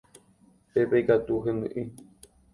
[0.73, 1.83] Pépe ikatu hendy'i.